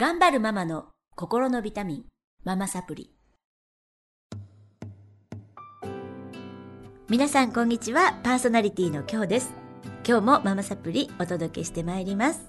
[0.00, 2.04] 頑張るママの心のビタミン、
[2.44, 3.10] ママサプリ。
[7.08, 9.52] 皆さんこんにちは、パーソナリティの今日です。
[10.06, 12.46] 今日もママサプリお届けしてまいります。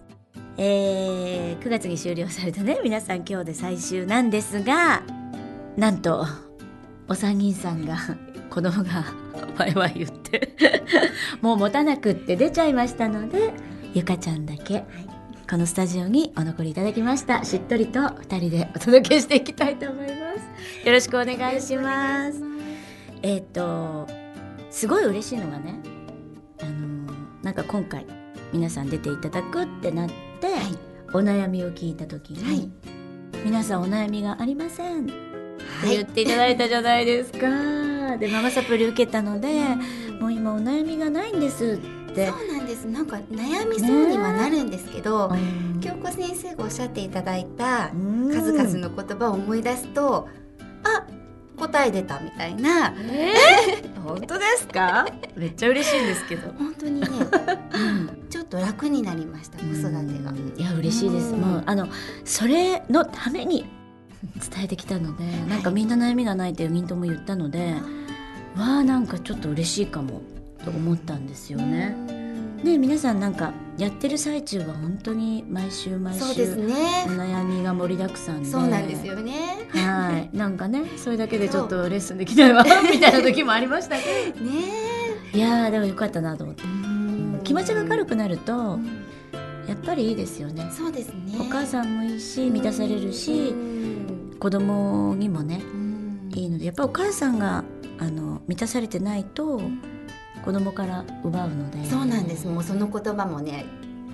[0.58, 5.02] えー、9月に終了されたね、皆さん今日で最終なんですが、
[5.76, 6.28] なんと、
[7.08, 7.98] お三人さんが、
[8.52, 9.06] 子供が
[9.58, 10.54] ワイワイ言って、
[11.42, 13.54] もう持たなくって出ちゃいましたので、
[13.96, 15.09] ゆかちゃんだけ、はい
[15.50, 17.44] このスタジオにお残りいただきました。
[17.44, 20.86] しっとりと二人でお届けしていきたいと思います。
[20.86, 22.40] よろしくお願いします。
[23.24, 24.08] えっ、と、
[24.70, 25.80] すごい嬉しいのがね、
[26.62, 28.06] あのーなんか今回
[28.54, 30.14] 皆さん出ていただくってなって、
[31.14, 32.70] お悩みを聞いた時に、はい
[33.44, 35.14] 皆さんお悩みがありませんって
[35.82, 38.18] はい言っていただいたじゃないですか。
[38.22, 39.48] で、ママサプリ受けたので、
[40.20, 41.80] もう今お悩みがないんです
[42.24, 42.46] って。
[42.46, 42.86] そうなんです。
[42.86, 45.80] なんか悩みそうにはなるんですけど、うん。
[45.80, 48.32] 京子先生がおっしゃっていただいたうん。
[48.34, 50.28] 数々の言葉を思い出すと、
[50.84, 51.06] あ
[51.58, 52.94] 答え出たみたいな。
[52.98, 55.06] えー、本当ですか？
[55.36, 56.52] めっちゃ嬉しいんですけど。
[56.58, 57.08] 本当にね、
[57.74, 60.34] うん、ちょっと楽になりました子育てが。
[60.58, 61.42] いや嬉しいです、うん。
[61.42, 61.88] もうあの
[62.24, 63.66] それのために
[64.54, 67.76] 伝えてきたので、なんかみんな悩みがないってユニットも言ったので、
[68.58, 70.22] わあなんかちょっと嬉しいかも
[70.64, 71.96] と思ったんですよね。
[72.64, 77.06] で皆さんなんかやってる最中は本当に毎週毎週そうですね。
[77.08, 78.50] お悩みが盛りだくさんで。
[78.50, 79.68] そうなんですよね。
[79.70, 80.30] はい。
[80.36, 82.66] なんかねそれだけでちょっとレッスンできないわ。
[82.92, 84.04] みたいな時もありました ね。
[85.34, 88.86] いやーでもよかったなと思って、え気持ちが軽くなるとうん。
[89.68, 90.70] やっぱりいいですよね。
[90.76, 91.38] そうですね。
[91.40, 94.36] お母さんもいいし満たされるしうん。
[94.38, 96.32] 子供にもねうん。
[96.36, 97.64] いいのでやっぱお母さんが
[98.00, 99.62] あの満たされてないと
[100.50, 101.86] 子供から奪うので。
[101.88, 102.48] そうなんです。
[102.48, 103.66] もうその言葉もね、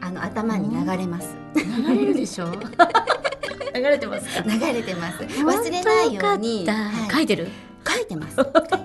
[0.01, 1.33] あの頭に流れます。
[1.55, 2.51] 流れるでしょ？
[3.73, 4.49] 流れてますか？
[4.49, 5.19] 流れてます。
[5.23, 7.13] 忘れないように、はい。
[7.13, 7.47] 書いてる？
[7.87, 8.35] 書いてます。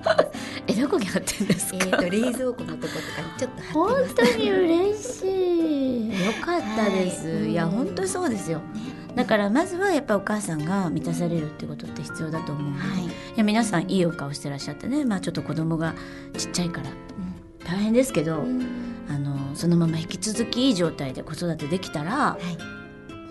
[0.69, 1.79] えどこに貼ってんですか？
[1.81, 4.33] えっと冷蔵庫のとことかにちょっと貼本ってます。
[4.33, 6.25] 当に嬉しい。
[6.27, 7.51] よかったです、はい。
[7.51, 8.61] い、やうん本当にそうですよ。
[9.17, 13.05] だからまずはやっぱお母さんが満たされるってことって必要だと思うので、はい。
[13.07, 15.05] いや皆さんいいお顔してらっしゃってね。
[15.05, 15.95] まあちょっと子供が
[16.39, 16.91] ちっちゃいから。
[16.91, 16.93] う
[17.71, 18.67] 大変ですけど、ん。
[19.09, 22.59] あのそのまま引き続きいい状態で子育てできたらはい。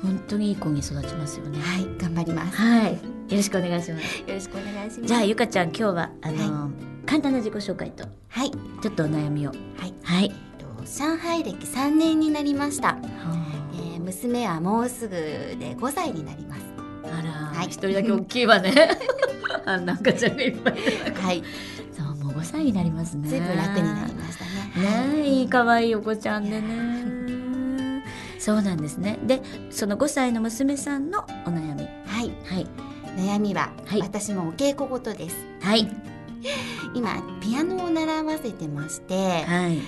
[0.01, 1.59] 本当にいい子に育ちますよね。
[1.59, 2.57] はい頑張ります。
[2.57, 2.93] はい。
[2.93, 2.99] よ
[3.31, 4.19] ろしくお願いします。
[4.19, 5.01] よろしくお願いします。
[5.01, 6.71] じゃあゆかちゃん今日はあの、
[7.05, 8.51] 簡単な自己紹介とはい。
[8.51, 9.51] ちょっとお悩みを。
[9.51, 9.93] はい。
[10.03, 12.97] はい、えっと上海歴3年になりました。
[13.73, 16.61] えー娘はもうすぐで5歳になります。
[17.03, 17.67] あら、はい。
[17.67, 18.73] 一人だけ大きいわね。
[19.65, 20.73] あんな赤ちゃんがいっぱい。
[21.13, 21.43] はい。
[22.43, 23.29] そうもう5歳になりますね。
[23.29, 25.11] ずいぶん楽になりましたね。
[25.15, 28.03] ねえいい可愛いお子ちゃんでね。
[28.39, 29.19] そうなんですね。
[29.23, 31.87] でその5歳の娘さんのお悩み。
[32.05, 32.31] はい。
[32.45, 32.67] はい。
[33.17, 34.01] 悩みは、はい。
[34.01, 35.35] 私もお稽古事です。
[35.61, 35.89] はい。
[36.93, 39.79] 今ピアノを習わせてまして、はい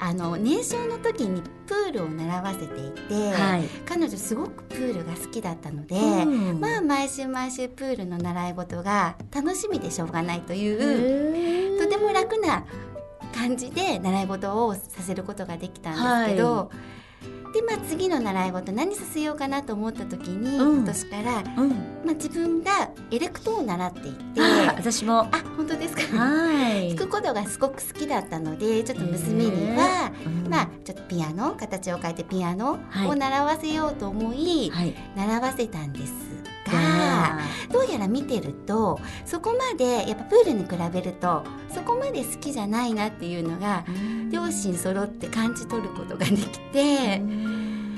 [0.00, 3.64] あの年少の時にプールを習わせていて、はい。
[3.86, 6.60] 彼女すごくプールが好きだったので、うん。
[6.60, 12.64] まあ毎週毎週プールの習い事が楽しみでしょうがないという、とても楽な
[13.34, 16.70] 感じで習い事をさせることができたんですけど、
[17.52, 20.76] でまあ次の習い事何させようかなと思った時に、うん。
[20.78, 21.70] 今年から、うん。
[21.70, 25.20] まあ、自分がエレクトーンを習っていてあ私も。
[25.20, 26.02] あ本当ですか？
[26.16, 26.94] はい。
[26.94, 30.50] 弾くことがすごく好きだったのでちょっと娘には、うん。
[30.50, 33.08] まあちょっとピアノ形を変えてピアノはい。
[33.08, 34.94] を習わせようと思い、はい。
[35.16, 36.12] 習わせたんです
[37.72, 43.84] どうやら見てるとそこまでやっぱプールに比べるとそこまで好きじゃないなっていうのが
[44.30, 47.22] 両親揃って感じ取ることができて、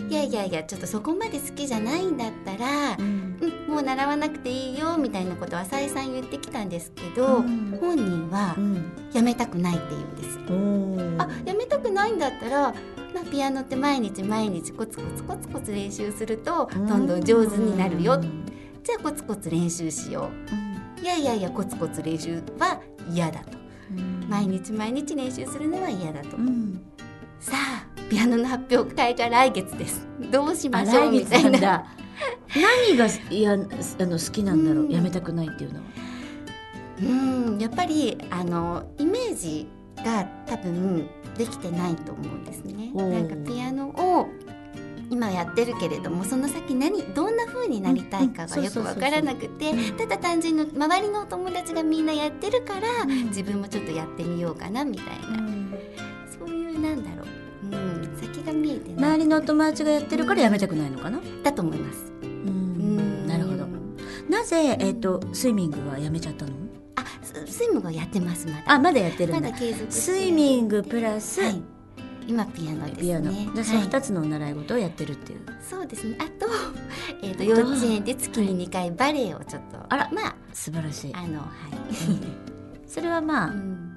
[0.09, 3.37] いやいやいやちょっとそこまで好きじゃないんだったら、うん。
[3.41, 7.79] うん、もう習わなくていいよみたいなことは再三言ってきたんですけど、うん。
[7.79, 8.93] 本人はうん。
[9.12, 10.39] やめたくないって言うんです。
[10.49, 11.23] おー。
[11.23, 12.75] あやめたくないんだったら、
[13.15, 18.45] まあ、ピアノって毎日毎日コツコツコツコツ練習するとどんどん上手になるよ、うん
[18.88, 20.31] じゃあコツコツ練習しよ
[20.96, 21.02] う。
[21.02, 22.81] いやいやいやコツコツ練習は
[23.11, 23.58] 嫌だと。
[23.90, 24.26] うん。
[24.31, 26.81] 毎日毎日練習するのは嫌だと、うん。
[27.38, 30.08] さあピアノの発表会が来月です。
[30.32, 31.87] どうしあましょうみたなないんだ。
[32.88, 34.85] 何がいやあの好きなんだろう。
[34.85, 34.91] うん。
[34.91, 35.84] やめたくないっていうのは。
[37.02, 37.05] う
[37.56, 37.58] ん。
[37.58, 39.69] やっぱりあのイメージ
[40.02, 41.06] が多分
[41.37, 42.91] できてないと思うんですね。
[42.94, 44.29] なんかピアノを
[45.11, 53.26] 今やってるけれどもその先何どんな風になりたいかうんがよくわからなくてうんただ単純に周りのお友達がみんなやってるからうん。
[53.26, 55.38] 自分もちょっとやってみようかなみたいな。
[56.38, 57.26] そういうなんだろう、
[57.67, 59.11] うん、先が見えてない。
[59.15, 62.12] 周りのお友達がやってるからやめたくないのかな、だと思います。
[62.23, 63.26] うん。
[64.29, 66.53] なぜ、えっとスイミングはやめちゃったの？
[66.97, 68.62] あススイムがやってますまだ。
[68.67, 69.41] あまだやってるんだ。
[69.41, 71.62] まだ継続スイミングプラス、はい
[72.29, 73.03] 今ピアノですね。
[73.03, 73.55] ピアノ。
[73.55, 76.19] でそのはい2つのお習い事をやってるっていう、そうですね。
[76.21, 76.47] あと,、
[77.27, 79.79] えー、と幼稚園で月に2回バレエをちょっと。
[79.89, 81.15] あらまあ素晴らしい。
[81.15, 81.49] あのはい、
[82.87, 83.95] それはまあ、うん。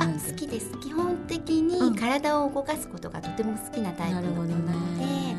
[0.00, 0.72] あ好きです。
[0.82, 1.92] 基本的うん。
[1.92, 5.36] に体を動かすことがとても好きなタイプの子なので、ね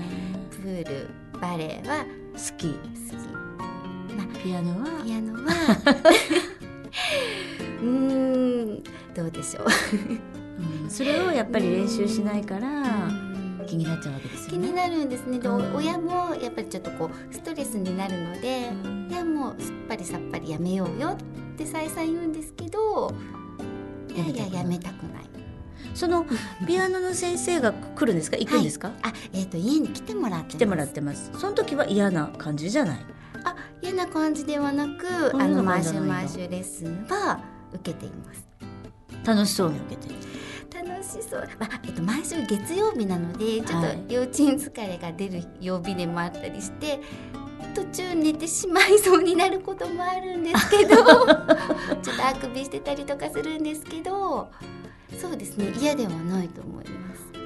[0.51, 1.09] プール
[1.41, 2.69] バレエは好き。
[2.69, 2.77] 好
[4.37, 4.41] き。
[4.41, 5.03] ピアノは？
[5.03, 5.39] ピアノは
[7.81, 8.83] うーん
[9.13, 9.65] どうでしょう。
[10.09, 10.34] うん
[10.89, 13.65] それをやっぱり練習しないからうん。
[13.67, 14.67] 気になっちゃうわけですよね。
[14.67, 15.39] 気になるんですね。
[15.39, 15.75] で、おうん。
[15.75, 18.71] 親もやっぱりちょっとこうストレスになるので、
[19.09, 23.11] いやもうすっぱりさっぱりやめようよって再三言うんですけど
[24.13, 24.17] い。
[24.19, 25.25] やいややめたくない。
[25.95, 26.25] その
[26.67, 28.37] ピアノの先生が来るんですか？
[28.37, 31.31] 行くんですか、あえっ、と家に来てもらって来てもらってます。
[31.37, 32.99] その時は嫌な感じじゃない？
[33.45, 35.41] あ嫌な感じではなくうん。
[35.41, 37.39] あの毎週毎週レッスンは
[37.73, 38.45] 受けています。
[39.25, 40.15] 楽しそうに受けてる
[40.73, 41.47] 楽しそう。
[41.59, 46.99] あ、えっと、毎週月曜日なのでちょっはいと幼稚園疲れが出る曜日でもあったりして、
[47.73, 54.49] 途中寝てしまいそうになることもあるんですけど ちょっとあくびしてたりとかするんですけど
[55.19, 55.71] そうですね。
[55.79, 57.21] 嫌ではないと思います。
[57.33, 57.39] う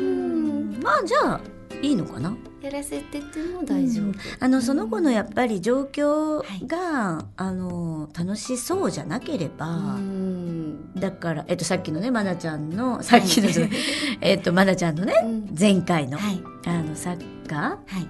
[0.00, 0.80] ん。
[0.82, 1.40] まあじゃあ
[1.82, 2.36] いいのかな？
[2.62, 10.94] やらせてても大丈夫、あのその子のやっぱり状況が、あの楽しそうじゃなければ、うん。
[10.94, 13.70] だから、えっと、さっきのねまなちゃんのさっきの、はい。
[14.20, 15.54] えっとまなちゃんのねうん。
[15.58, 16.42] 前回の,、はい。
[16.66, 18.06] あのサッカはい。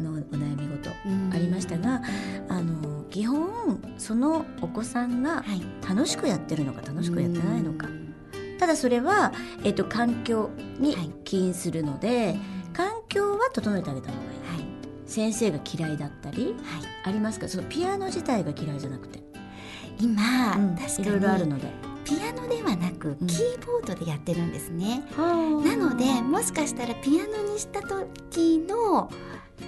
[0.00, 1.30] ーのお悩み事うん。
[1.32, 2.02] ありましたが、
[2.48, 5.62] あの基本そのお子さんがはい。
[5.88, 8.58] 楽しくやってるのか楽しくやってないのか、うん。
[8.58, 9.32] ただそれは、
[9.62, 11.10] えっと、環境にはい。
[11.24, 12.53] 起因するので、環
[13.14, 14.38] 境は整えてあげた方がいい。
[14.38, 14.66] はい。
[15.06, 16.54] 先生が嫌いだったりはい。
[17.04, 17.48] ありますか？
[17.48, 19.20] そのピアノ自体が嫌いじゃなくて、
[20.00, 21.68] 今、うん確かにいろいろあるので。
[22.04, 23.26] ピアノではなくうん。
[23.26, 29.10] キーボードでやってるんですね、ななのでもしかしたらピアノにした時の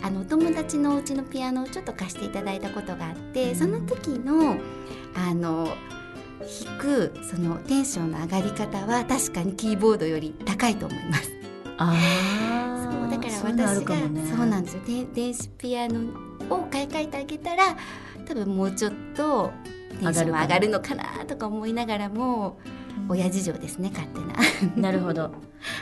[0.02, 3.56] あのお友達のお家のピアノをちょっと貸していただいたことがあって、うん。
[3.56, 4.56] その時の
[5.14, 5.68] あの
[6.66, 11.30] 弾くそのテンションの上がり方は確かにキーボードより高いと思います。
[11.78, 11.94] あ
[12.92, 14.32] そうだから私がるかもね。
[14.34, 14.82] そうなんですよ。
[14.86, 16.00] で電子ピアノ
[16.50, 17.76] を買い替えてあげたら
[18.26, 19.52] 多分もうちょっと
[20.00, 22.58] テンションが上がるのかなとか思いながらも
[23.08, 24.34] 親事情ですね勝手な。
[24.90, 25.30] なるほど。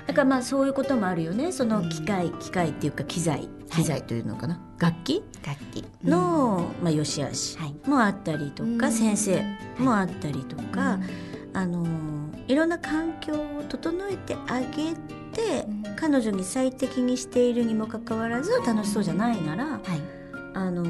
[0.06, 1.52] だからまあそういうこともあるよね。
[1.52, 3.48] その機械、機械っていうか機材。
[3.70, 5.22] 機材というのかな、楽器？
[5.44, 5.84] 楽器。
[6.04, 7.74] の、まあ、良し悪しはい。
[7.88, 8.92] もあったりとか、うん。
[8.92, 9.42] 先生
[9.78, 11.02] もあったりとか、うん。
[11.54, 11.84] あの
[12.46, 14.92] いろんな環境を整えてあげ
[15.34, 15.96] て、うん。
[15.96, 19.80] 彼女に最適にしているにもかかわらず楽しそうじゃないなら、はい。
[20.54, 20.84] あの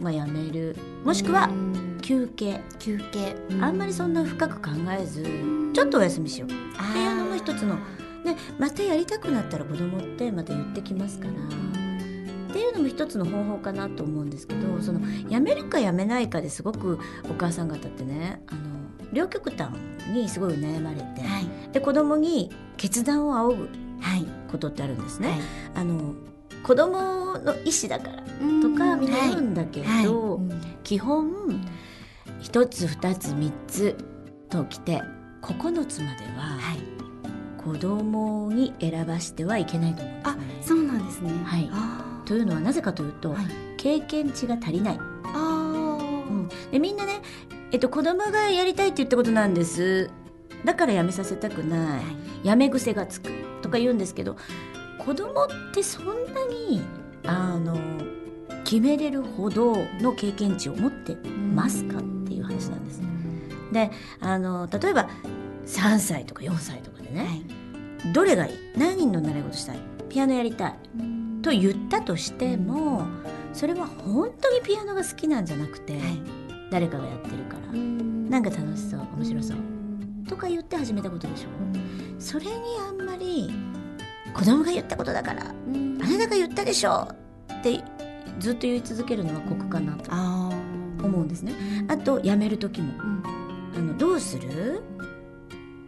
[0.00, 0.76] まあ、やめる。
[1.04, 1.98] もしくはうん。
[2.00, 3.36] 休憩、休憩。
[3.60, 5.72] あんまりそんな深く考えず、ん。
[5.74, 6.50] ちょっとお休みしよう。
[6.78, 6.94] あー。
[6.94, 7.76] ピアノも一つの。
[8.24, 11.32] でまたやりたくなったら子供ってまた言ってきますから。
[12.50, 16.98] っていうのも一つの方法かなと思うんですけどそのやめるかやめないかですごく
[17.30, 18.60] お母さん方ってねあの
[19.12, 19.70] 両極端
[20.12, 21.72] にすごい悩まれて、はい。
[21.72, 23.68] で子供に決断を仰ぐ
[24.00, 24.26] はい。
[24.50, 25.30] ことってあるんですね。
[25.30, 25.40] はい。
[25.76, 26.14] あの
[26.62, 28.22] 子供の意思だから
[28.62, 29.10] とかみん。
[29.10, 30.06] な言うんだけど、はい。
[30.06, 30.60] うん。
[30.82, 31.30] 基本
[32.40, 33.96] 一つ二つ三つ
[34.48, 35.02] ときて
[35.42, 36.78] 9つまでははい。
[37.62, 40.42] 子供に選ばしてはいけないと思うんですあね。
[40.62, 41.30] そうなんですね。
[41.44, 41.70] はい。
[42.26, 43.46] というのはなぜかというと、はい。
[43.76, 44.98] 経験値が足りない。
[45.24, 46.28] あー。
[46.30, 46.48] うん。
[46.70, 47.20] でみんなね、
[47.72, 50.10] えっと、子供がやりたいって言ったことなんです。
[50.64, 51.96] だからやめさせたくない、は
[52.44, 52.46] い。
[52.46, 53.30] やめ癖がつく
[53.62, 54.36] とか言うんですけど
[54.98, 56.82] 子供ってそんなに
[57.26, 57.78] あの
[58.64, 61.16] 決めれるほどの経験値を持って
[61.54, 63.00] ますかっていう話なんです。
[63.72, 63.90] で
[64.20, 65.08] あの例えば
[65.66, 67.42] 3歳とか4歳とかではね、
[68.04, 68.12] い。
[68.12, 68.58] どれがいい？
[68.76, 69.78] 何の習い事したい？
[70.08, 70.74] ピアノやりたい。
[71.42, 73.06] と言ったとしても
[73.52, 76.02] それは本当にピアノが好きなんじゃなくて、はい。
[76.70, 79.56] 誰かがやってるから、ななんか楽しそう面白そう
[80.30, 81.48] とか言って始めたことでしょ。
[82.20, 82.52] それに
[82.88, 83.50] あんまり
[84.32, 87.08] 子供が言ったことだからあなたが言ったでしょ
[87.52, 87.82] って
[88.38, 90.12] ずっと言い続けるのは酷かなと
[91.04, 91.52] 思うんですね。
[91.88, 93.22] あと辞める時もうん。
[93.76, 94.82] あのどうする？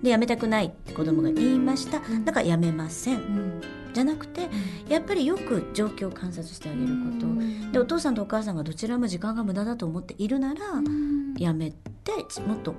[0.03, 2.01] で辞めたくないって子供が言いました。
[2.01, 2.25] ん。
[2.25, 3.17] だから辞めません。
[3.17, 3.63] うん。
[3.93, 4.49] じゃなくて
[4.89, 7.73] やっぱりよく状況を観察してあげること。
[7.73, 11.35] でお父さんとお母さんがどちらも時間が無駄だと思っているならうん。
[11.39, 12.13] やめて
[12.47, 12.75] もっと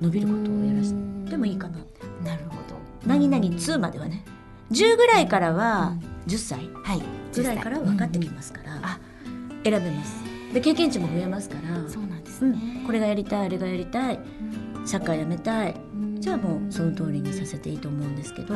[0.00, 0.94] 伸びることをやらせ
[1.30, 1.78] てもいいかな。
[2.24, 2.76] なるほど。
[3.06, 4.24] 何々2まではね
[4.70, 6.32] 10ぐらいからはうん。
[6.32, 6.58] 10歳。
[6.82, 7.02] はい。
[7.34, 8.98] ぐらいから分かってきますからあ。
[9.64, 10.24] 選べます。
[10.52, 14.20] で経験値も増えますからそうなんですうね、ん、これがやりたいあれがやりたい
[14.84, 15.74] サッカーやめたい。
[15.94, 16.20] うん。
[16.20, 18.54] じゃあもうその通りにさせていいと思うんですけど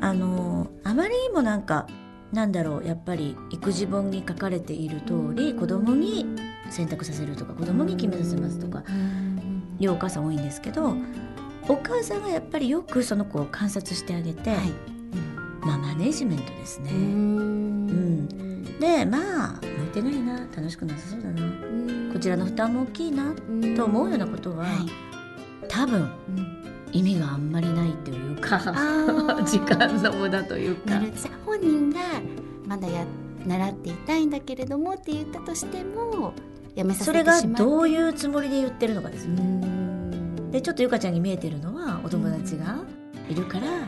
[0.00, 1.86] あのあまりにもなんか
[2.32, 6.26] なんだろうやっぱり育児本に書かれている通り子供に
[6.70, 9.27] 選択させるとか子供に決めさせますとかうん
[9.78, 10.96] いうお母さん多いんですけど
[11.68, 14.72] お母さんがやっぱりよくその子を観察してあげて、はい。
[15.60, 16.90] まあマネジメントですね。
[16.92, 18.64] うん。
[18.80, 20.38] でまあ向いてないな。
[20.56, 22.12] 楽しくなさそうだな。
[22.12, 23.34] こちらの負担も大きいな。
[23.76, 24.88] と思うようなことは、はい。
[25.68, 26.58] 多分うん。
[26.90, 28.58] 意味があんまりないというか
[29.44, 31.00] 時間の無駄というか。
[31.44, 32.00] 本人が
[32.66, 33.04] まだや
[33.46, 36.32] 習っていたいんだけれどもって言ったとしても
[36.74, 37.40] やめさせそれがて。
[37.42, 39.42] しまうどういうつもりで言ってるのかですね。
[39.42, 40.50] ん。
[40.50, 42.76] でちょっとゆかちゃんに見えてるのはお友達が
[43.28, 43.82] いるからや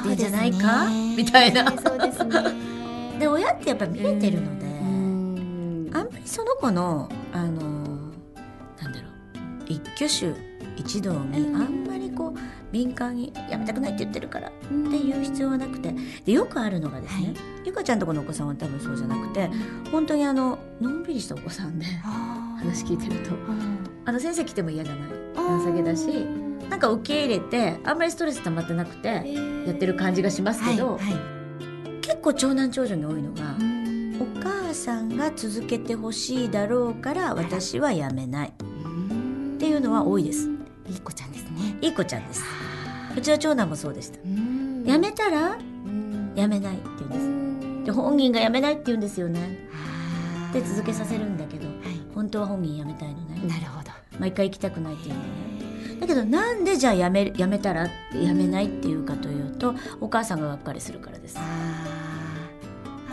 [0.00, 1.70] ってんじゃないか、みたいな。
[1.78, 2.40] そうですね。
[3.18, 5.90] で親ってやっぱ見えてるので、うん。
[5.94, 7.62] あんまりその子のあの
[8.82, 10.34] なんだろう一挙手
[10.76, 11.56] 一動にうん。
[11.56, 12.38] あんまりこう
[12.76, 14.88] 敏感にやめたくないって言ってるからうん。
[14.88, 15.94] っていう必要はなくて。
[16.26, 17.36] でよくあるのがですね、はい。
[17.64, 19.48] ゆかちゃんとこのお子さんは多分そうじゃなくて
[19.90, 23.34] 本当にあののんびりしたお子さんで話聞いてると。
[23.34, 23.78] うん。
[24.04, 25.08] あの先生来ても嫌じゃない？
[25.64, 26.06] 情けだし
[26.68, 29.08] なんか受け入れてあんまりストレス溜まってなくて
[29.66, 32.00] やってる感じがしますけど、はいはい。
[32.02, 34.16] 結構長男長女に多いのがう、ん。
[34.20, 38.48] お母さんが続けてほしいだろうから私はやめない。
[38.48, 40.50] っていうのは多いです。
[40.88, 41.78] いい子ちゃんですね。
[41.80, 42.42] いい子ちゃんです
[43.16, 44.84] うちの長男もそうでした、うん。
[44.84, 46.32] やめたらうん。
[46.34, 47.24] やめないって言うんです。
[47.24, 47.84] うん。
[47.84, 49.68] で本人がやめないって言うんですよね。
[50.52, 51.76] で続けさせるんだけどはい。
[52.14, 53.40] 本当は本人やめたいのね。
[53.48, 53.90] なるほど。
[54.18, 55.26] 毎回行きたくないっていうのね。
[56.00, 61.38] だけどなんでじゃあやめやめたらやめないっていうかというとお母さんががっかりするからです。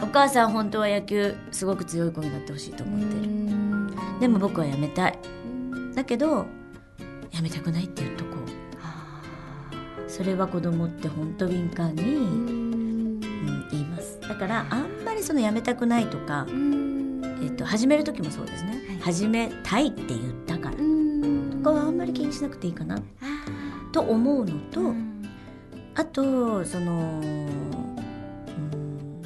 [0.02, 4.20] お母さん本当は野球すごく強い子になってほしいと思ってる。
[4.20, 5.18] でも僕はやめたい。
[5.96, 6.46] だけど
[7.32, 8.43] やめたくないって言っとこう
[10.16, 13.20] それは子供って本当敏感に、うん、
[13.72, 14.22] 言います。
[14.22, 16.46] だからあんまりそのやめたくないとか、
[17.42, 19.00] えっと、始める時もそうですね、はい。
[19.00, 20.84] 始めたいって言ったからと
[21.64, 23.02] かはあんまり気にしなくていいかな
[23.92, 24.94] と思うのと、
[25.96, 29.22] あとその、うん、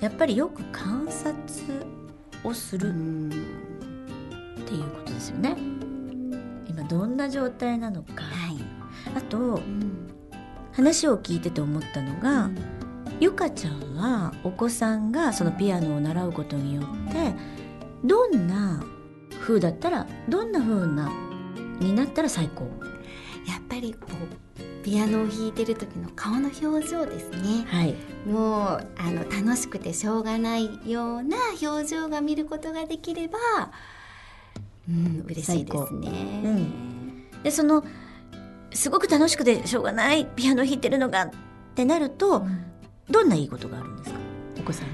[0.00, 1.86] やっぱりよく観察
[2.42, 2.92] をするっ
[4.64, 5.56] ていうことですよね。
[6.68, 8.24] 今どんな状態なのか
[9.14, 9.60] はいあと
[10.72, 12.48] 話を聞いてて思ったのが、
[13.20, 17.34] ゆかちゃんはお子さんがそのピアノを習うことによって
[18.04, 18.82] どんな
[19.40, 21.10] 風だったらどんな風な
[21.78, 22.64] になったら最高？
[23.46, 27.64] やっぱりこうピアノを弾いてる時の顔の表情ですね。
[27.66, 27.94] はい。
[28.26, 33.38] もうあの楽しくてしょうがないような表情が見ることができれば
[34.88, 36.08] うん嬉しいですね、
[37.40, 37.84] うでその
[38.74, 41.30] すごく楽しくてしょうがないピアノ弾いてるのがっ
[41.74, 42.64] てなると、うん。
[43.10, 44.18] どんないいことがあるんですか？
[44.60, 44.92] お子さんに、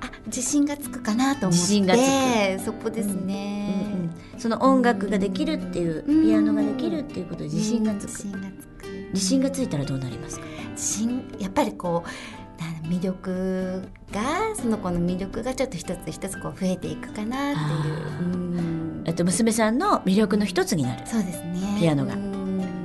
[0.00, 1.56] あ自信がつくかなと思って。
[1.56, 6.24] 自信がつそこですね、うんうんその音楽ができるっていう、うん。
[6.24, 8.86] ピアノができるっていうことで自信がつく、自信がつく。
[9.14, 17.96] 自信がついたらどうなりますか、自信やっぱりこうな魅力がその子の魅力がちょっと一つ一つこう増えていくかなっていう。
[17.96, 18.24] あー。
[18.24, 19.02] うん。
[19.06, 21.06] えっと娘さんの魅力の一つになる。
[21.06, 21.76] そうですね。
[21.78, 22.14] ピアノが。
[22.14, 22.33] うん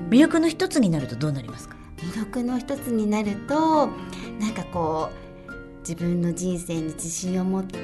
[0.09, 1.75] 魅力の一つになるとどうなりますか？
[1.97, 3.87] 魅力の一つになると
[4.39, 5.09] なんかこ
[5.47, 7.77] う自分の人生に自信を持って、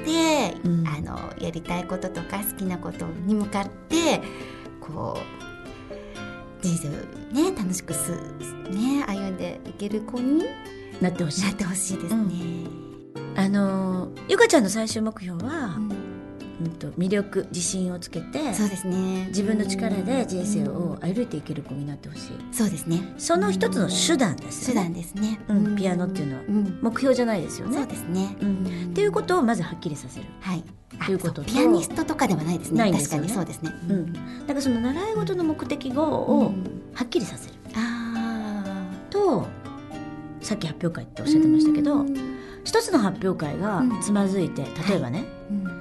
[0.64, 0.86] うん。
[0.86, 4.20] あのやりたいこととか好きなことに向かって
[4.80, 6.90] こう人生を
[7.32, 8.12] ね楽しくす
[8.70, 10.44] ね歩んでいける子に
[11.00, 11.44] なってほしい。
[11.44, 12.32] なってほしいですね。
[13.36, 15.88] あのーゆかちゃんの最終目標はう、ん
[16.60, 19.26] うん、と魅力自信をつけてそうですね。
[19.28, 22.32] 自分の力で人生をうん歩いていける子になってほしい。
[22.52, 23.12] そうですね。
[23.18, 24.84] その一つの手段です手よね。
[24.84, 25.40] 段ですね。
[25.48, 26.42] うんピアノっていうのは。
[26.48, 26.78] うん。
[26.82, 28.36] 目標じゃないですよそうねですね。
[28.40, 28.64] うん。
[28.90, 30.26] っていうことをまずはっきりさせる。
[30.40, 30.64] はい。
[30.98, 32.90] あということピアニストとかではないですね。
[32.90, 32.98] ね。
[32.98, 33.70] 確かにそうですね。
[33.88, 34.12] うん。
[34.12, 36.64] だからその習い事の目的語うをん。
[36.94, 37.54] はっきりさせる。
[37.74, 39.46] あと
[40.40, 42.36] さっき発表会っておっしゃってましたけどうん。
[42.64, 45.75] 一つの発表会がつまずいて例えばねうん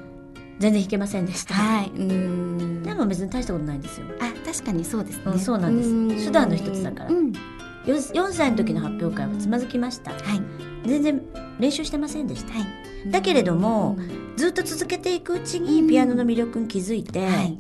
[0.60, 1.54] 全然弾けませんでした。
[1.54, 1.90] はい。
[1.90, 2.84] うん。
[2.84, 4.08] でも別に大したことないんですよ。
[4.20, 5.24] あ確かにそうですね。
[5.26, 5.90] うんそうなんです。
[5.90, 7.10] う手段の一つだから。
[7.10, 7.32] うん、
[7.86, 10.12] 4, 4歳の時の発表会はつまずきました。
[10.12, 10.42] はい。
[10.88, 11.22] 全然
[11.60, 12.54] 練習してませんでした。
[12.54, 13.12] はい。
[13.12, 14.26] だけれどもうん。
[14.38, 17.58] ずっと続けていくうちにピアノの魅力に気づいて、はい。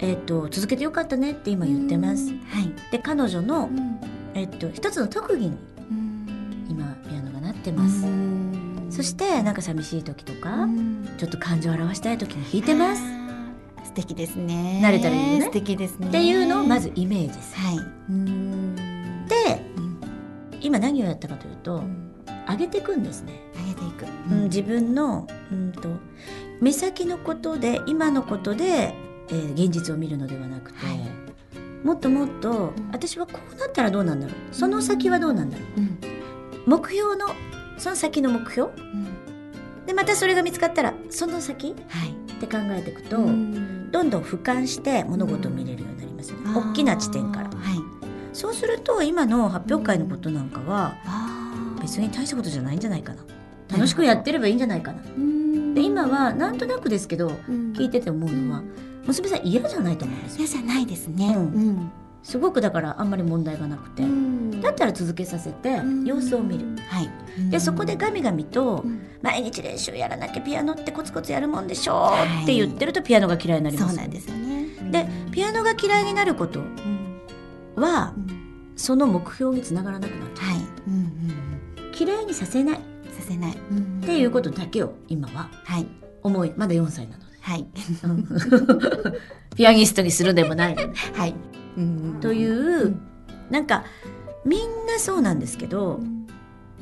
[0.00, 2.30] えっと続けてよかったねって今言ってます。
[2.30, 2.72] はい。
[2.90, 4.00] で彼女のう、ん。
[4.34, 5.56] えっと一つの特技に
[5.90, 6.66] うん。
[6.70, 8.04] 今ピアノがなってます。
[8.98, 11.08] うんそしてなんか寂しい時とか、うん。
[11.18, 13.02] ちょっと感情を表したい時に弾いてます。
[13.84, 14.80] 素敵ですね。
[14.82, 15.44] 慣れたらいいよね。
[15.44, 16.08] 素敵ですね。
[16.08, 17.78] っていうのをまずイメージすはい。
[18.10, 18.74] うん。
[18.74, 18.82] る
[19.28, 20.00] でうん。
[20.60, 22.12] 今何をやったかというと、うん。
[22.48, 24.44] 上げていくんですね、上げていく、うん。
[24.44, 25.90] 自分のうんと
[26.60, 28.94] 目先のことで今のことで、
[29.28, 31.86] えー現実を見るのではなくて、はい。
[31.86, 32.90] もっともっと、うん。
[32.90, 34.36] 私はこうなったらどうなんだろう。
[34.50, 35.80] その先はどうなんだろう。
[35.80, 35.98] うん。
[36.66, 37.26] 目標の
[37.78, 38.70] その先の目標？
[38.70, 39.06] うん。
[39.86, 41.74] でまたそれが見つかったらその先？
[41.88, 42.10] はい。
[42.10, 43.90] って考えていくと、うん。
[43.90, 47.48] どんどん俯瞰して物事を見れるようになりますよね、大きな地点から。
[47.48, 47.56] はい。
[48.32, 53.24] そうすると今の発表会のことなんかはあ別に大したことじゃないんじゃないかな。
[53.68, 55.00] 楽しくやってればいいんじゃないかな。
[55.02, 57.72] ーで今はなんとなくですけどうん。
[57.72, 58.62] 聞いてて思うのは
[59.06, 60.46] 娘さん嫌じゃないと思うんですよ。
[60.46, 61.34] 嫌じゃないですね。
[61.34, 61.42] うん。
[61.42, 61.90] うん。
[62.22, 64.37] すごくだからあんまり問題がなくて、うん
[64.68, 66.04] だったら続けさせてうん。
[66.04, 66.66] 様子を見る。
[66.88, 67.10] はい。
[67.50, 69.00] でそこでガミガミとうん。
[69.22, 72.42] 毎日練習やらなきゃピアノってコツコツやるもんでしょはい。
[72.44, 74.66] って言ってるとピアノが嫌いになりますそうなんですよね。
[74.90, 77.20] でピアノが嫌いになることうん
[77.76, 78.72] はうん。
[78.76, 80.48] その目標につながらなくなっちゃう。
[80.50, 80.58] はい。
[80.86, 81.08] うんうん
[81.98, 82.76] 嫌いにさせない。
[82.76, 83.52] させない。
[83.52, 83.54] っ
[84.06, 85.50] ていうことだけを今は。
[85.64, 85.86] はい。
[86.22, 86.52] 思い。
[86.56, 87.66] まだ4歳なのではい。
[89.56, 91.34] ピアニストにするでもないのではい。
[92.20, 93.00] といううん。
[93.50, 93.84] なんか
[94.44, 96.00] みんなそうなんですけど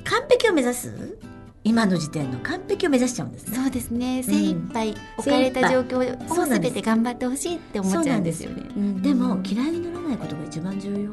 [0.04, 1.18] 完璧を目指す？
[1.64, 3.56] 今の時点の完璧を目指しちゃうんですね。
[3.56, 4.22] そうですね。
[4.22, 6.60] 精一杯置かれた状況をす。
[6.60, 8.62] べて頑張ってほしいって思っちゃうんですよね。
[9.02, 11.12] でも嫌いにならないことが一番重要。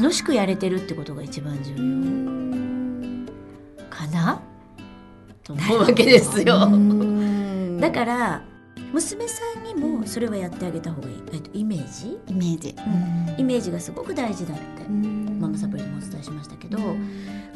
[0.00, 3.28] 楽しくやれてるってことが一番重う要ん。
[3.90, 4.40] かな？
[5.42, 6.68] と思うわけですよ。
[6.70, 7.78] うん。
[7.82, 8.42] だから
[8.92, 12.20] 娘さんにもそれはやってあげた方がいい、えっと、イメージ？
[12.28, 12.76] イメージ。
[13.36, 14.62] イメージがすごく大事だって。
[14.88, 17.08] マママサプリでもお伝えしましたけど、うん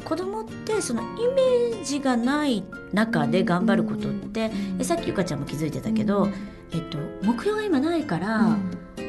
[0.03, 6.27] 子供ってそのイメージがない中で頑張ることって、えさっきゆかちゃんも気づいてたけど、
[6.73, 8.57] えっと、目標が今ないから、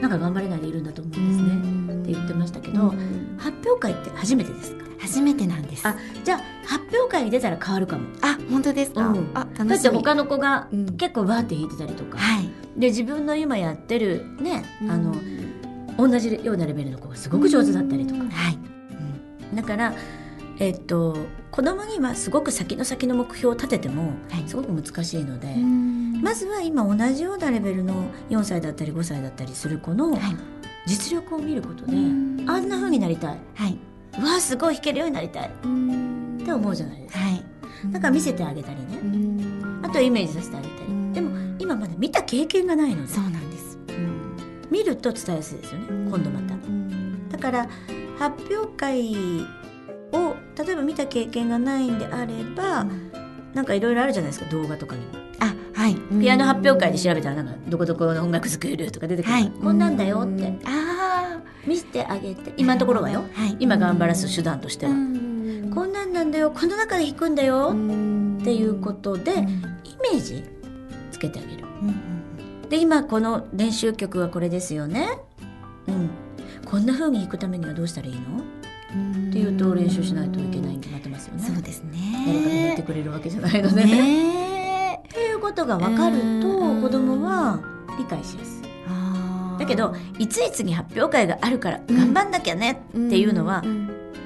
[0.00, 3.36] なんか頑張れないでいるんだと思うんですね、って言ってましたけど、うん。
[3.38, 4.84] 発表会って初めてですか？
[5.00, 5.84] 初めてなんです。
[5.84, 8.06] あじゃあ発表会に出たら変わるかも。
[8.22, 9.08] あ本当ですか？
[9.08, 9.30] うん。
[9.34, 10.96] あだっ楽してみ他の子がうん。
[10.96, 12.48] 結構バーって弾いてたりとか、はい。
[12.76, 15.33] で自分の今やってるね、あのうん
[15.96, 18.58] 同じようなレベルの子がすごく上手だったりとか、はい。
[19.54, 19.94] だから
[20.58, 21.16] えっと
[21.50, 24.44] 子供にはすごく先の先の目標を立ててもはい。
[24.46, 26.20] すごく難しいので、うん。
[26.22, 30.20] まずは今同じようなレベルの4歳だったり5歳だったりする子のはい。
[30.86, 32.44] 実力を見ることで、うん。
[32.46, 33.38] あんな風になりたい。
[33.54, 33.78] はい、
[34.18, 35.48] うわあすごい弾けるようになりたい。
[35.48, 37.20] って思うじゃないですか。
[37.20, 37.44] はい。
[37.90, 39.80] だから見せてあげたりね、うん。
[39.82, 41.12] あとはイメージさせてあげたり、うん。
[41.14, 43.08] でも今まだ見た経験がないので。
[43.08, 43.53] そうなんです、
[44.70, 46.54] 見ると伝えやすいですよね、今度また。
[47.30, 47.68] だから
[48.18, 49.14] 発表会
[50.12, 52.86] を例えば見た経験がないんであれば、
[53.54, 55.12] なんかいろいろあるじゃないですか動画とかにも。
[55.40, 55.96] あはい。
[56.20, 59.50] ピアノ発表会で調べたらなんかどこどこの音楽スクールとか出てくる、はい。
[59.50, 60.58] こんなんだよって。
[60.64, 62.52] あ見せてあげて。
[62.56, 63.24] 今のところはよ。
[63.36, 63.56] あはい。
[63.58, 65.72] 今頑張らす手段としては、うん。
[65.74, 66.50] こんなんなんだよ。
[66.50, 67.74] この中で弾くんだよ。
[68.40, 69.48] っていうことで、うん。
[69.84, 70.44] イメージ
[71.10, 71.64] つけてあげる。
[72.64, 75.18] うんで今この練習曲はこれですよね。
[75.86, 76.10] うん、
[76.64, 78.20] こんな風に弾くためにはどうしたらいいの？
[79.28, 81.42] っていうと練習しないといけないに決まってますよね。
[81.42, 83.84] そうですね誰かが言ってくれるわけじゃないので。
[83.84, 87.60] ねっていうことが分かるとうん子供は
[87.98, 88.64] 理解しやすい。
[89.58, 93.62] だけどいついつに発表会があるから頑張んなきゃねっていうのは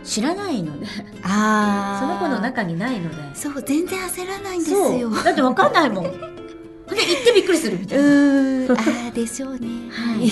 [0.03, 0.87] 知らないので、
[1.22, 3.37] あーその子の中にないので。
[3.37, 6.05] そう全然焦らないんですよだって分かんないもん。
[6.94, 8.05] で行ってびっくりするみたいな。
[8.05, 8.70] うん。
[8.70, 9.68] あー でしょうね。
[9.90, 10.31] はい。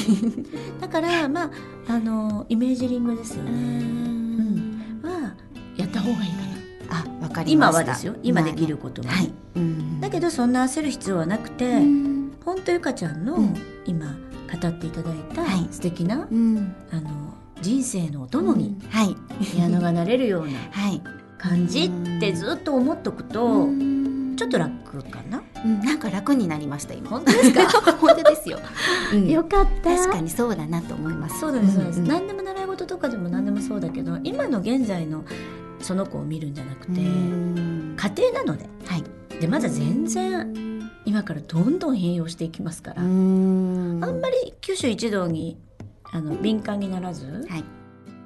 [0.80, 1.50] だからまあ
[1.88, 3.52] あのイメージリングですようね。
[3.52, 4.80] ん。
[5.02, 5.34] は
[5.76, 6.46] やった方がいいかな。
[6.88, 8.14] あわかり今はですよ。
[8.22, 9.32] 今できることは、はい。
[9.56, 10.00] うん。
[10.00, 12.32] だけどそんな焦る必要はなくて、うん。
[12.44, 13.54] 本当ゆかちゃんの、うん。
[13.86, 15.68] 今語っていただいたはい。
[15.70, 16.74] 素敵な、うん。
[16.92, 17.10] あの
[17.62, 19.16] 人生のお供にはい。
[19.44, 21.02] ピアノがなれるような はい。
[21.38, 21.90] 感じっ
[22.20, 23.95] てずっと思っとくと、うん
[24.36, 25.42] ちょっと楽かな？
[25.64, 27.10] うんなんか楽になりました今。
[27.10, 27.68] 本当ですか？
[27.98, 28.58] 本当ですよ、
[29.12, 29.28] うん。
[29.28, 29.96] よかった。
[29.96, 31.40] 確かにそうだなと思います。
[31.40, 35.24] そうですそうです、んん何でも習い事とかでも何でもそうだけど今の現在の
[35.80, 37.96] その子を見るんじゃなくて、うん。
[37.96, 38.68] 家庭なので。
[38.86, 39.04] はい。
[39.40, 44.00] でまだ全然今からどんどん変容していきますから、うん。
[44.02, 45.58] あんまり九州一同に
[46.04, 47.64] あの敏感にならず、はい。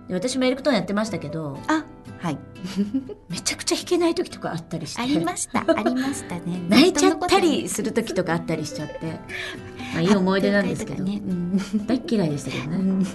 [0.08, 1.84] で私もエレクトーンやってましたけどあ
[2.20, 2.38] はい。
[3.30, 5.00] めちゃくちゃ弾けない時とかあったりして。
[5.00, 5.60] ありました。
[5.66, 6.62] ありましたね。
[6.68, 9.18] 泣いちゃったりする時とかあったりしちゃって、
[9.94, 11.22] まあ、いい思い出なんですけど、ね。
[11.26, 11.58] うん。
[11.86, 13.06] 大っ嫌いでしたけどね。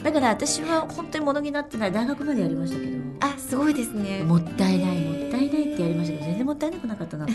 [0.00, 1.92] だから私は本当に物になってない。
[1.92, 2.92] 大学までやりましたけど。
[3.20, 4.22] あすごいですね。
[4.22, 7.32] もったいないもったいないってやりましたけど全然もったいなくなかったなと。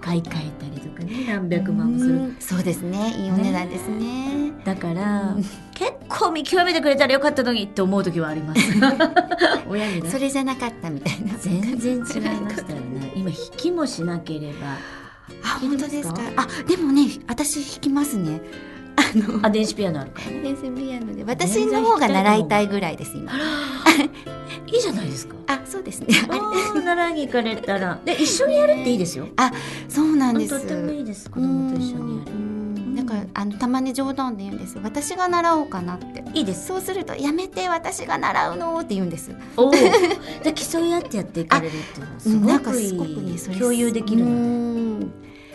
[0.00, 0.81] 買い替えたり
[1.28, 2.14] 何百万もする。
[2.14, 3.14] うんそうですね。
[3.18, 4.52] いいお値段ですね。
[4.64, 5.44] だから、うん。
[5.74, 8.60] 結構見極めてくれたらよかったのにって思う時はあります。
[9.68, 10.10] 親にね。
[10.10, 11.34] それじゃなかったみたいな。
[11.38, 14.76] 全然違いましたよね今引きもしなければ。
[15.44, 16.14] あ本当ですか？
[16.14, 16.22] か？
[16.36, 18.40] あでもね私弾きますね。
[18.96, 20.30] あのあ電子ピアノあるから。
[20.30, 21.24] ね 電子ピアノで。
[21.24, 22.08] 私の方が。
[22.08, 23.32] 習いたいぐらいです今
[24.66, 25.34] いいじゃないですか。
[25.48, 26.08] あそうですね。
[26.84, 27.14] 習い。
[27.14, 27.98] に行かれたら。
[28.04, 29.28] で一緒にやるっていいですよ。
[29.88, 30.58] そうなんです。
[30.58, 31.30] とってもいいです。
[31.30, 32.32] 子供と一緒にやる。
[32.32, 32.96] うん。
[32.96, 34.76] だからあのたまに冗談で言うんです。
[34.76, 36.24] よ私が習おうかなって。
[36.34, 36.66] いいです。
[36.66, 38.78] そうするとやめて私が習うの？
[38.78, 39.34] って言うんです。
[39.56, 39.78] おおで
[40.54, 43.58] 競い合ってやっていかれるっていうのはすうんなんかごくいすごくねそれい。
[43.58, 45.00] 共有できるうのん。
[45.00, 45.06] で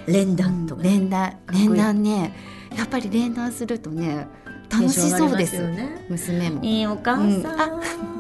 [0.07, 0.89] 連弾とかね。
[0.89, 2.35] 連弾連弾ね。
[2.75, 4.27] やっぱり連弾するとね
[4.69, 5.55] 楽しそうです。
[5.55, 6.05] よね。
[6.09, 6.63] 娘も。
[6.63, 8.16] いいお母さん、うん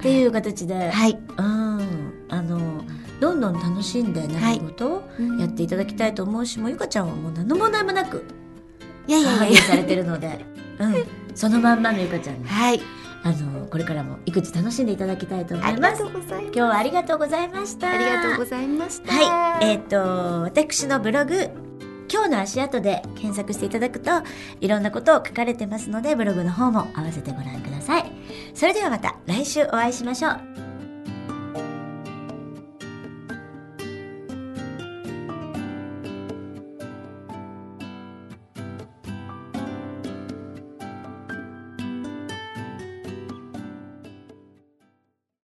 [0.00, 1.18] っていう形で、はい。
[1.36, 2.82] うん、あの
[3.20, 4.60] どんどん楽しんで習い。
[4.60, 5.02] 事を
[5.38, 8.24] やっていただきたいと思うし、もうゆかちゃんはもう何の問題もなく
[9.06, 10.44] 母やいや芸されてるので、
[10.80, 10.94] うん、
[11.34, 12.48] そのまんまのゆかちゃんに。
[12.48, 12.80] はい。
[13.22, 16.02] あのこれからも育児楽しんでいただきたいと思います。
[16.04, 16.14] ます。
[16.30, 17.90] 今日はありがとうございました。
[17.90, 19.12] ありがとうございました。
[19.12, 19.98] はい、えっ、と
[20.44, 21.50] 私のブログ
[22.12, 24.10] 今日の足跡で検索していただくと
[24.60, 28.12] いろんなことを書かれてますのでブログの方も合わせてご覧ください。
[28.54, 30.69] それではまた来週お会いしましょう。